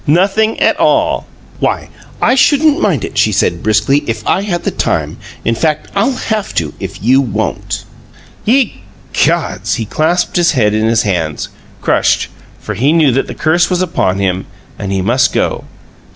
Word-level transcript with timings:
Nothing 0.07 0.59
at 0.59 0.79
all!" 0.79 1.27
"Why, 1.59 1.89
I 2.19 2.33
shouldn't 2.33 2.81
mind 2.81 3.05
it," 3.05 3.19
she 3.19 3.31
said; 3.31 3.61
briskly, 3.61 4.03
"if 4.07 4.25
I 4.27 4.41
had 4.41 4.63
the 4.63 4.71
time. 4.71 5.17
In 5.45 5.53
fact, 5.53 5.91
I'll 5.95 6.13
have 6.15 6.55
to, 6.55 6.73
if 6.79 7.03
you 7.03 7.21
won't." 7.21 7.83
"Ye 8.43 8.81
gods!" 9.27 9.75
He 9.75 9.85
clasped 9.85 10.37
his 10.37 10.53
head 10.53 10.73
in 10.73 10.87
his 10.87 11.03
hands, 11.03 11.49
crushed, 11.83 12.29
for 12.59 12.73
he 12.73 12.91
knew 12.93 13.11
that 13.11 13.27
the 13.27 13.35
curse 13.35 13.69
was 13.69 13.83
upon 13.83 14.17
him 14.17 14.47
and 14.79 14.91
he 14.91 15.03
must 15.03 15.33
go. 15.33 15.65